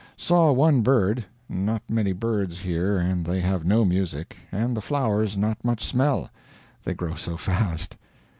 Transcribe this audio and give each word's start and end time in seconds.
Saw 0.17 0.51
one 0.51 0.81
bird. 0.81 1.25
Not 1.47 1.83
many 1.87 2.11
birds 2.11 2.57
here, 2.57 2.97
and 2.97 3.23
they 3.23 3.39
have 3.39 3.63
no 3.63 3.85
music 3.85 4.35
and 4.51 4.75
the 4.75 4.81
flowers 4.81 5.37
not 5.37 5.63
much 5.63 5.85
smell, 5.85 6.31
they 6.83 6.95
grow 6.95 7.13
so 7.13 7.37
fast. 7.37 7.97